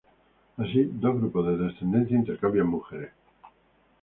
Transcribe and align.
Así 0.57 0.81
dos 1.01 1.17
grupos 1.19 1.45
de 1.45 1.57
descendencia 1.63 2.17
intercambian 2.17 2.65
mujeres. 2.65 3.11